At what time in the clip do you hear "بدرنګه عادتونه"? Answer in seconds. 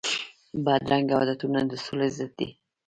0.63-1.59